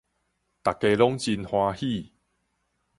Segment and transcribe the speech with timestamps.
[0.63, 2.11] 逐家攏真歡喜